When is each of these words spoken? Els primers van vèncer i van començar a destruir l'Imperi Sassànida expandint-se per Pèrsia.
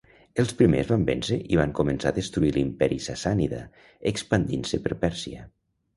Els 0.43 0.53
primers 0.61 0.87
van 0.93 1.03
vèncer 1.09 1.37
i 1.55 1.59
van 1.59 1.75
començar 1.81 2.09
a 2.13 2.17
destruir 2.17 2.51
l'Imperi 2.55 2.99
Sassànida 3.09 3.61
expandint-se 4.13 4.85
per 4.87 4.99
Pèrsia. 5.05 5.47